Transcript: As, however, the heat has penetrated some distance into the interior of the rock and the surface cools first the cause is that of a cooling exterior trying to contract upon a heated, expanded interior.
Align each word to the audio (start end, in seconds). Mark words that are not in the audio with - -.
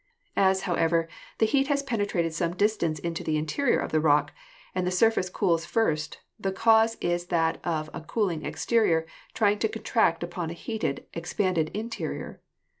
As, 0.39 0.61
however, 0.61 1.07
the 1.37 1.45
heat 1.45 1.67
has 1.67 1.83
penetrated 1.83 2.33
some 2.33 2.55
distance 2.55 2.97
into 2.97 3.23
the 3.23 3.37
interior 3.37 3.77
of 3.77 3.91
the 3.91 3.99
rock 3.99 4.31
and 4.73 4.87
the 4.87 4.89
surface 4.89 5.29
cools 5.29 5.63
first 5.63 6.17
the 6.39 6.51
cause 6.51 6.97
is 7.01 7.27
that 7.27 7.59
of 7.63 7.87
a 7.93 8.01
cooling 8.01 8.43
exterior 8.43 9.05
trying 9.35 9.59
to 9.59 9.69
contract 9.69 10.23
upon 10.23 10.49
a 10.49 10.53
heated, 10.53 11.05
expanded 11.13 11.69
interior. 11.75 12.41